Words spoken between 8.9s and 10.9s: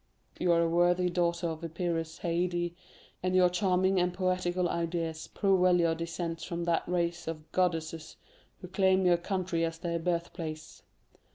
your country as their birthplace.